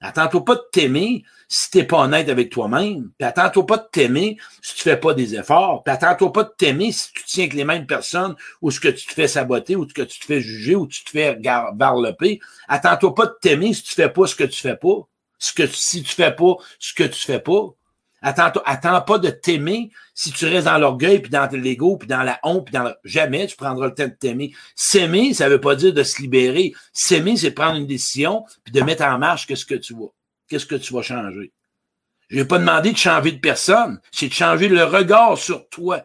[0.00, 3.10] Attends-toi pas de t'aimer si t'es pas honnête avec toi-même.
[3.18, 5.84] Puis attends-toi pas de t'aimer si tu fais pas des efforts.
[5.84, 8.88] Puis attends-toi pas de t'aimer si tu tiens avec les mêmes personnes ou ce que
[8.88, 11.38] tu te fais saboter ou ce que tu te fais juger ou tu te fais
[11.76, 12.40] varloper.
[12.68, 15.06] Attends-toi pas de t'aimer si tu fais pas ce que tu fais pas
[15.38, 17.74] ce que si tu fais pas ce que tu fais pas.
[18.22, 22.22] Attends, attends pas de t'aimer si tu restes dans l'orgueil, puis dans l'ego, puis dans
[22.22, 24.52] la honte, puis dans jamais tu prendras le temps de t'aimer.
[24.74, 26.72] S'aimer, ça veut pas dire de se libérer.
[26.92, 30.12] S'aimer, c'est prendre une décision, puis de mettre en marche qu'est-ce que tu vas.
[30.48, 31.52] Qu'est-ce que tu vas changer.
[32.28, 36.02] Je vais pas demander de changer de personne, c'est de changer le regard sur toi.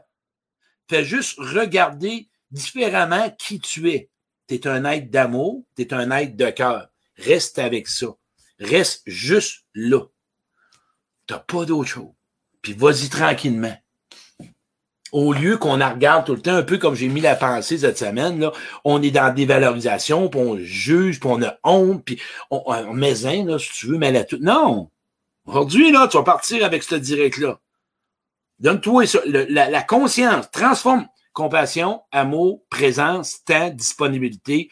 [0.87, 4.09] Fais juste regarder différemment qui tu es.
[4.47, 6.89] Tu es un être d'amour, tu es un être de cœur.
[7.17, 8.07] Reste avec ça.
[8.61, 10.01] Reste juste là.
[11.27, 12.13] T'as pas d'autre chose.
[12.61, 13.75] Puis vas-y tranquillement.
[15.11, 17.79] Au lieu qu'on la regarde tout le temps, un peu comme j'ai mis la pensée
[17.79, 18.53] cette semaine, là,
[18.85, 22.93] on est dans des valorisations, puis on juge, puis on a honte, puis on, on
[22.93, 24.37] met là, si tu veux, mais là, tout.
[24.39, 24.89] Non!
[25.45, 27.59] Aujourd'hui, là, tu vas partir avec ce direct-là.
[28.59, 34.69] Donne-toi la, la conscience, transforme compassion, amour, présence, temps, disponibilité,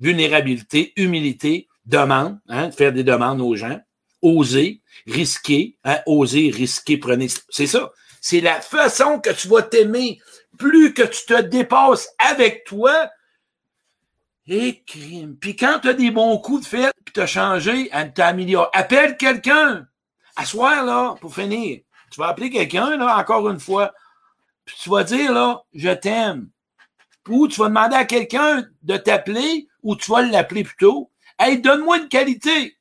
[0.00, 3.80] vulnérabilité, humilité, demande, hein, faire des demandes aux gens,
[4.22, 7.28] oser, risquer, hein, oser, risquer, prenez.
[7.48, 7.90] C'est ça.
[8.20, 10.20] C'est la façon que tu vas t'aimer.
[10.58, 13.10] Plus que tu te dépasses avec toi,
[14.46, 15.36] Et crime.
[15.36, 18.68] Puis quand tu as des bons coups de fête, puis tu as changé, tu amélioré,
[18.72, 19.86] appelle quelqu'un.
[20.34, 20.44] À
[20.84, 21.80] là, pour finir.
[22.10, 23.92] Tu vas appeler quelqu'un, là, encore une fois.
[24.64, 26.48] Puis tu vas dire, là, je t'aime.
[27.28, 31.11] Ou tu vas demander à quelqu'un de t'appeler, ou tu vas l'appeler plutôt.
[31.38, 32.76] Hey, donne-moi une qualité.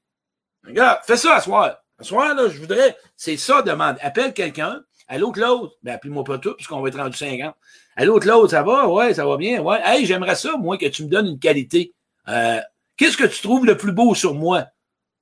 [0.65, 1.77] Regarde, fais ça à soir.
[1.97, 3.97] À soir, là, je voudrais, c'est ça, demande.
[4.01, 4.81] Appelle quelqu'un.
[5.07, 5.71] Allô, Claude?
[5.83, 7.55] Ben, appelle-moi pas tout, puisqu'on va être rendu 50.
[7.95, 8.87] Allô, Claude, ça va?
[8.87, 9.61] Ouais, ça va bien.
[9.61, 9.79] Ouais.
[9.83, 11.93] Hey, j'aimerais ça, moi, que tu me donnes une qualité.
[12.27, 12.61] Euh,
[12.97, 14.67] qu'est-ce que tu trouves le plus beau sur moi?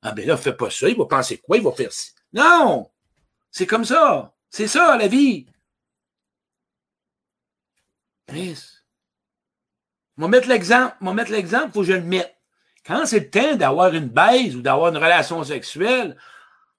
[0.02, 0.88] Ah, ben là, fais pas ça.
[0.88, 1.58] Il va penser quoi?
[1.58, 2.12] Il va faire ci.
[2.34, 2.90] Non!
[3.52, 4.34] C'est comme ça.
[4.50, 5.48] C'est ça, la vie.
[8.28, 8.64] Chris.
[10.18, 10.96] Je vais mettre l'exemple.
[11.02, 12.39] Je mettre l'exemple, faut que je le mette.
[12.90, 16.18] Quand c'est le temps d'avoir une baise ou d'avoir une relation sexuelle,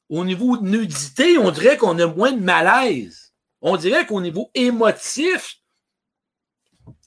[0.09, 3.33] au niveau de nudité, on dirait qu'on a moins de malaise.
[3.63, 5.59] On dirait qu'au niveau émotif,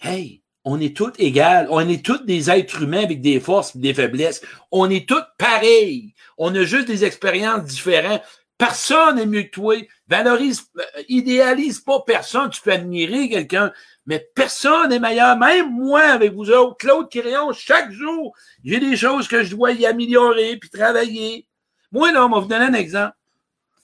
[0.02, 1.68] hey, on est tous égaux.
[1.70, 4.42] On est tous des êtres humains avec des forces et des faiblesses.
[4.72, 6.14] On est tous pareils.
[6.38, 8.22] On a juste des expériences différentes.
[8.58, 9.76] Personne n'est mieux que toi.
[10.08, 12.50] Valorise, euh, idéalise pas personne.
[12.50, 13.72] Tu peux admirer quelqu'un,
[14.06, 15.38] mais personne n'est meilleur.
[15.38, 19.72] Même moi avec vous autres, Claude Quirion, chaque jour, j'ai des choses que je dois
[19.72, 21.48] y améliorer puis travailler.
[21.92, 23.16] Moi, là, on va vous donner un exemple.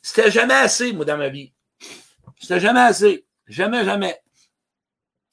[0.01, 1.53] C'était jamais assez, moi, dans ma vie.
[2.39, 3.25] C'était jamais assez.
[3.47, 4.19] Jamais, jamais.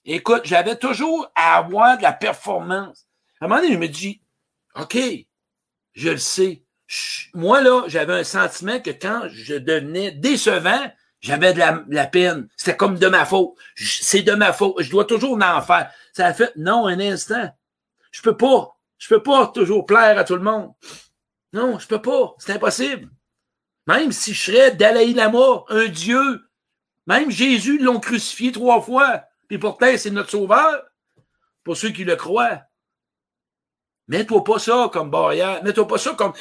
[0.04, 3.06] Écoute, j'avais toujours à avoir de la performance.
[3.40, 4.20] À un moment donné, je me dis,
[4.74, 4.96] OK,
[5.94, 6.65] je le sais
[7.34, 12.48] moi, là, j'avais un sentiment que quand je devenais décevant, j'avais de la, peine.
[12.56, 13.54] C'était comme de ma faute.
[13.76, 14.76] C'est de ma faute.
[14.80, 15.90] Je dois toujours en faire.
[16.12, 17.50] Ça a fait, non, un instant.
[18.12, 18.76] Je peux pas.
[18.98, 20.72] Je peux pas toujours plaire à tout le monde.
[21.52, 22.34] Non, je peux pas.
[22.38, 23.10] C'est impossible.
[23.86, 26.48] Même si je serais Dalai Lama, un dieu,
[27.06, 29.22] même Jésus l'ont crucifié trois fois.
[29.48, 30.84] Puis pourtant, c'est notre sauveur.
[31.64, 32.62] Pour ceux qui le croient.
[34.08, 35.62] Mets-toi pas ça comme barrière.
[35.64, 36.32] Mets-toi pas ça comme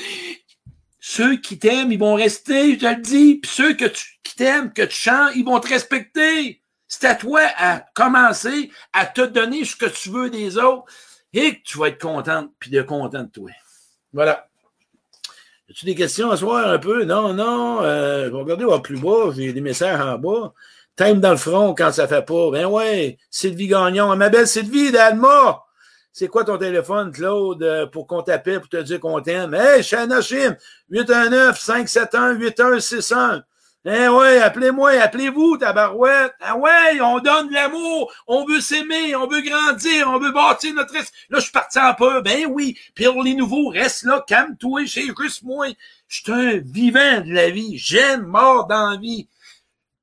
[1.08, 3.36] ceux qui t'aiment, ils vont rester, je te le dis.
[3.36, 6.64] Puis ceux que tu, qui t'aiment, que tu chantes, ils vont te respecter.
[6.88, 10.86] C'est à toi à commencer à te donner ce que tu veux des autres
[11.32, 13.52] et que tu vas être contente puis de content de toi.
[14.14, 14.48] Voilà.
[15.70, 17.04] As-tu des questions à soir un peu?
[17.04, 17.84] Non, non.
[17.84, 19.32] Euh, je vais regarder plus bas.
[19.36, 20.54] J'ai des messages en bas.
[20.96, 22.50] T'aimes dans le front quand ça fait pas.
[22.50, 23.18] Ben ouais.
[23.30, 24.16] Sylvie Gagnon.
[24.16, 25.66] Ma belle Sylvie d'Alma.
[26.18, 29.54] C'est quoi ton téléphone, Claude, euh, pour qu'on t'appelle pour te dire qu'on t'aime?
[29.54, 30.08] Hey, Shim,
[30.90, 33.44] 819-571-8161.
[33.84, 36.32] Eh ouais, appelez-moi, appelez-vous, tabarouette.
[36.40, 40.94] Ah ouais, on donne l'amour, on veut s'aimer, on veut grandir, on veut bâtir notre...
[40.94, 41.02] Là,
[41.32, 42.22] je suis parti en peu.
[42.22, 45.68] Ben oui, puis pour les nouveaux, reste là, calme-toi, chez juste moi.
[46.08, 47.78] Je suis un vivant de la vie.
[47.78, 49.28] J'aime mort dans vie.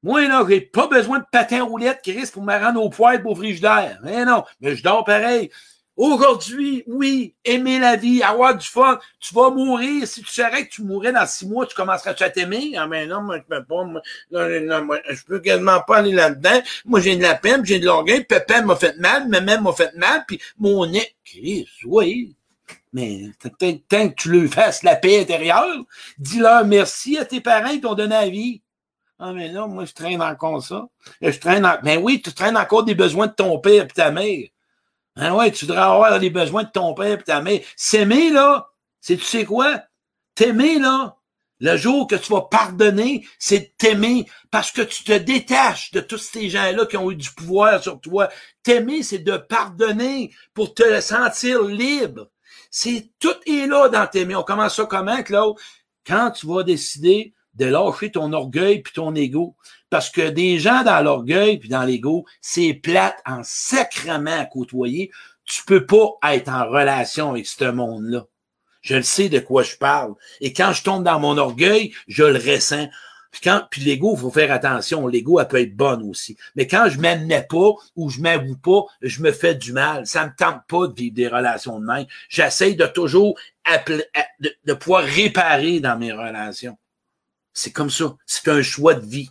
[0.02, 3.22] Moi, là, j'ai pas besoin de patin roulette qui risque pour me rendre au poil
[3.22, 3.98] pour frigidaire.
[4.02, 5.50] Mais non, mais je dors pareil.
[5.96, 8.98] Aujourd'hui, oui, aimer la vie, avoir du fun.
[9.20, 10.06] Tu vas mourir.
[10.06, 12.72] Si tu savais que tu mourrais dans six mois, tu commencerais à t'aimer.
[12.76, 13.84] Ah, mais non, moi, je peux pas.
[13.84, 16.62] Moi, je peux quasiment pas aller là-dedans.
[16.86, 18.24] Moi, j'ai de la peine, j'ai de l'orgueil.
[18.24, 21.14] Pépin m'a fait mal, maman m'a fait mal, puis mon nez.
[21.24, 22.36] Chris, oui.
[22.94, 25.84] Mais tant que tu lui fasses la paix intérieure,
[26.18, 28.62] dis-leur merci à tes parents qui t'ont donné la vie.
[29.18, 30.88] Ah, mais là, moi, je traîne encore ça.
[31.20, 31.70] Je traîne.
[31.84, 34.48] Mais oui, tu traînes encore des besoins de ton père et ta mère.
[35.16, 37.60] Hein, ouais, tu devrais avoir les besoins de ton père et ta mère.
[37.76, 38.68] S'aimer, là,
[39.00, 39.82] c'est tu sais quoi?
[40.34, 41.16] T'aimer, là,
[41.60, 46.18] le jour que tu vas pardonner, c'est t'aimer parce que tu te détaches de tous
[46.18, 48.28] ces gens-là qui ont eu du pouvoir sur toi.
[48.62, 52.30] T'aimer, c'est de pardonner pour te sentir libre.
[52.70, 54.34] C'est tout est là dans t'aimer.
[54.34, 55.56] On commence ça comment, Claude?
[56.06, 59.56] Quand tu vas décider de lâcher ton orgueil puis ton ego.
[59.92, 65.10] Parce que des gens dans l'orgueil puis dans l'ego, c'est plate en sacrement à côtoyer.
[65.44, 68.24] Tu peux pas être en relation avec ce monde-là.
[68.80, 70.14] Je le sais de quoi je parle.
[70.40, 72.88] Et quand je tombe dans mon orgueil, je le ressens.
[73.32, 75.06] Puis, quand, puis l'ego, faut faire attention.
[75.06, 76.38] L'ego, elle peut être bonne aussi.
[76.56, 80.06] Mais quand je m'admets pas ou je m'avoue pas, je me fais du mal.
[80.06, 82.06] Ça me tente pas de vivre des relations de même.
[82.30, 83.38] J'essaye de toujours
[83.68, 86.78] de pouvoir réparer dans mes relations.
[87.52, 88.16] C'est comme ça.
[88.24, 89.28] C'est un choix de vie.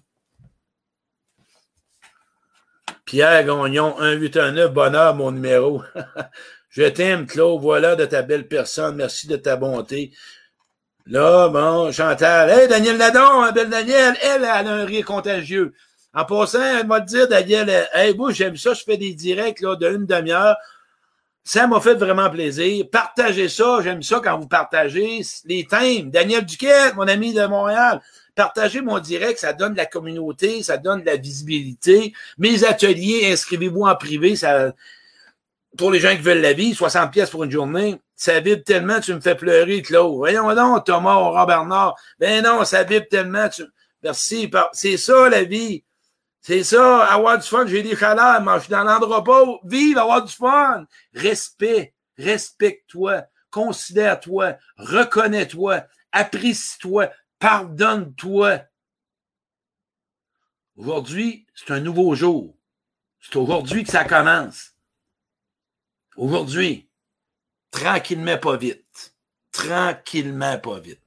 [3.11, 5.83] Pierre Gagnon, 189, bonheur, mon numéro.
[6.69, 7.59] Je t'aime, Claude.
[7.59, 8.95] Voilà de ta belle personne.
[8.95, 10.13] Merci de ta bonté.
[11.07, 12.49] Là, bon, Chantal.
[12.49, 15.73] Hey, Daniel Nadon, hein, belle Daniel, elle, elle a un rire contagieux.
[16.13, 19.75] En passant, elle m'a dit, Daniel, hey, moi, j'aime ça, je fais des directs, là,
[19.75, 20.55] d'une demi-heure.
[21.43, 22.85] Ça m'a fait vraiment plaisir.
[22.91, 23.79] Partagez ça.
[23.83, 26.11] J'aime ça quand vous partagez les thèmes.
[26.11, 28.01] Daniel Duquette, mon ami de Montréal.
[28.35, 32.13] Partagez mon direct, ça donne de la communauté, ça donne de la visibilité.
[32.37, 34.73] Mes ateliers, inscrivez-vous en privé, ça,
[35.77, 39.01] pour les gens qui veulent la vie, 60 pièces pour une journée, ça vibre tellement,
[39.01, 40.15] tu me fais pleurer, Claude.
[40.15, 41.95] Voyons donc, Thomas Robert Bernard.
[42.19, 43.63] Ben non, ça vibre tellement, tu...
[44.03, 44.49] Merci.
[44.73, 45.83] C'est ça, la vie.
[46.41, 47.67] C'est ça, avoir du fun.
[47.67, 49.59] J'ai des chaleurs, mais je suis dans l'endroit.
[49.63, 50.85] Vive, avoir du fun.
[51.13, 51.93] Respect.
[52.17, 53.23] Respecte-toi.
[53.51, 54.57] Considère-toi.
[54.77, 55.85] Reconnais-toi.
[56.11, 57.11] Apprécie-toi.
[57.37, 58.61] Pardonne-toi.
[60.75, 62.55] Aujourd'hui, c'est un nouveau jour.
[63.19, 64.73] C'est aujourd'hui que ça commence.
[66.17, 66.89] Aujourd'hui.
[67.69, 69.15] Tranquillement, pas vite.
[69.51, 71.01] Tranquillement, pas vite.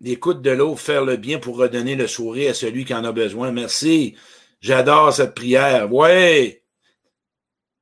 [0.00, 3.12] L'écoute de l'eau, faire le bien pour redonner le sourire à celui qui en a
[3.12, 3.50] besoin.
[3.50, 4.16] Merci.
[4.60, 5.92] J'adore cette prière.
[5.92, 6.64] Ouais.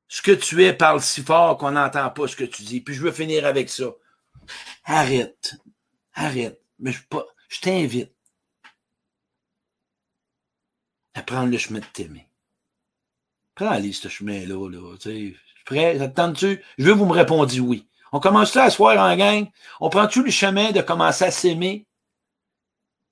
[0.08, 2.80] Ce que tu es parle si fort qu'on n'entend pas ce que tu dis.
[2.80, 3.94] Puis je veux finir avec ça.
[4.84, 5.56] Arrête.
[6.14, 6.60] Arrête.
[6.78, 8.12] Mais je, pas, je t'invite
[11.14, 12.28] à prendre le chemin de t'aimer.
[13.54, 14.70] Prends-le, ce chemin-là.
[14.70, 15.36] Là, tu.
[15.64, 15.98] Prêt?
[16.00, 16.62] Attends-tu?
[16.78, 17.88] Je veux que vous me répondiez oui.
[18.12, 19.46] On commence là à se voir en gang.
[19.80, 21.86] On prend-tu le chemin de commencer à s'aimer?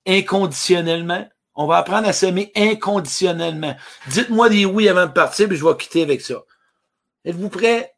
[0.05, 1.27] Inconditionnellement?
[1.55, 3.75] On va apprendre à s'aimer inconditionnellement.
[4.07, 6.35] Dites-moi des oui avant de partir, puis je vais quitter avec ça.
[7.23, 7.95] Êtes-vous prêts?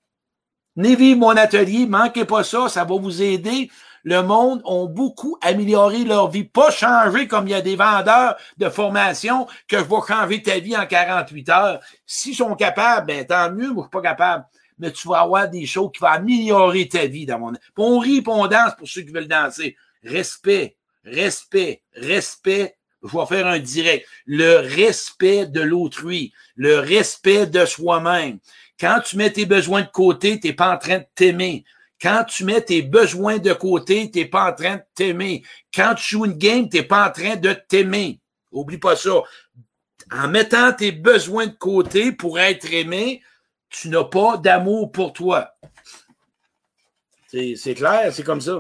[0.76, 3.72] Venez vivre mon atelier, manquez pas ça, ça va vous aider.
[4.04, 8.38] Le monde ont beaucoup amélioré leur vie, pas changé comme il y a des vendeurs
[8.58, 11.80] de formation que je vais changer ta vie en 48 heures.
[12.06, 14.46] S'ils sont capables, ben tant mieux, moi je suis pas capable.
[14.80, 17.54] Mais tu vas avoir des choses qui vont améliorer ta vie dans mon.
[17.76, 19.76] On rit, on danse pour ceux qui veulent danser.
[20.04, 20.77] Respect,
[21.12, 22.76] respect, respect.
[23.04, 24.08] Je vais faire un direct.
[24.26, 28.40] Le respect de l'autrui, le respect de soi-même.
[28.80, 31.64] Quand tu mets tes besoins de côté, tu n'es pas en train de t'aimer.
[32.02, 35.44] Quand tu mets tes besoins de côté, tu n'es pas en train de t'aimer.
[35.74, 38.20] Quand tu joues une game, tu n'es pas en train de t'aimer.
[38.52, 39.22] Oublie pas ça.
[40.12, 43.22] En mettant tes besoins de côté pour être aimé,
[43.70, 45.54] tu n'as pas d'amour pour toi.
[47.28, 48.60] C'est clair, c'est comme ça.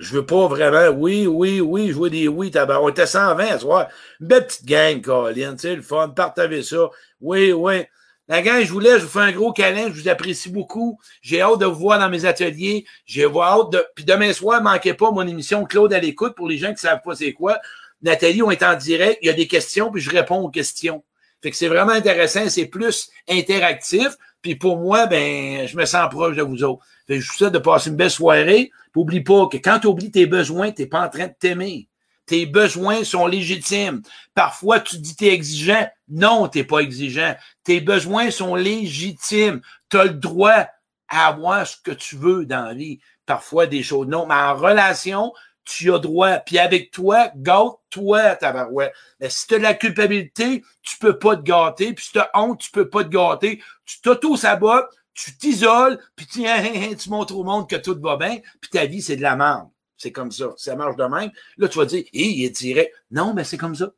[0.00, 2.80] Je veux pas vraiment, oui, oui, oui, jouer des oui, tabac.
[2.80, 3.88] On était 120 ce soir.
[4.18, 6.88] Une belle petite gang, Colin, tu sais, le fun, partagez ça.
[7.20, 7.84] Oui, oui.
[8.26, 10.98] La gang, je voulais, je vous fais un gros câlin, je vous apprécie beaucoup.
[11.20, 12.86] J'ai hâte de vous voir dans mes ateliers.
[13.04, 13.84] J'ai hâte de.
[13.94, 17.02] Puis demain soir, manquez pas mon émission Claude à l'écoute pour les gens qui savent
[17.04, 17.58] pas c'est quoi.
[18.00, 21.04] Nathalie, on est en direct, il y a des questions, puis je réponds aux questions.
[21.42, 24.16] Fait que c'est vraiment intéressant, c'est plus interactif.
[24.40, 26.82] Puis pour moi, ben, je me sens proche de vous autres.
[27.06, 28.70] Fait que je vous souhaite de passer une belle soirée.
[28.94, 31.88] N'oublie pas que quand tu oublies tes besoins, tu n'es pas en train de t'aimer.
[32.26, 34.02] Tes besoins sont légitimes.
[34.34, 35.88] Parfois, tu dis tu es exigeant.
[36.08, 37.34] Non, tu n'es pas exigeant.
[37.64, 39.60] Tes besoins sont légitimes.
[39.88, 40.66] Tu as le droit
[41.08, 43.00] à avoir ce que tu veux dans la vie.
[43.26, 44.26] Parfois, des choses non.
[44.26, 45.32] Mais en relation,
[45.64, 46.38] tu as droit.
[46.38, 48.94] Puis avec toi, gâte-toi, tabarouette.
[49.18, 51.92] Mais si tu as de la culpabilité, tu peux pas te gâter.
[51.94, 53.62] Puis si tu as honte, tu peux pas te gâter.
[53.84, 57.98] Tu t'auto-sabotes, tu t'isoles, puis tu, hein, hein, hein, tu montres au monde que tout
[58.00, 59.68] va bien, puis ta vie, c'est de la merde.
[59.96, 60.54] C'est comme ça.
[60.56, 61.30] Ça marche de même.
[61.58, 62.94] Là, tu vas dire, hé, il est direct.
[63.10, 63.92] Non, mais c'est comme ça.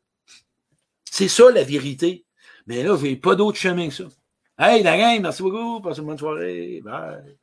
[1.05, 2.25] C'est ça la vérité.
[2.67, 4.05] Mais là, je n'ai pas d'autre chemin que ça.
[4.59, 5.81] Hey, la gang, merci beaucoup.
[5.81, 6.81] Passez une bonne soirée.
[6.85, 7.37] Bye.